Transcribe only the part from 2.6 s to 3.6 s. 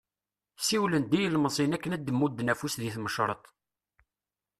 di tmecreḍt.